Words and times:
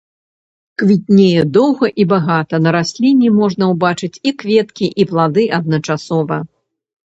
Квітнее 0.81 1.41
доўга 1.57 1.87
і 2.05 2.07
багата, 2.15 2.55
на 2.67 2.75
расліне 2.77 3.27
можна 3.41 3.63
ўбачыць 3.75 4.13
і 4.17 4.29
кветкі 4.43 4.93
і 5.03 5.11
плады 5.15 5.43
адначасова. 5.63 6.45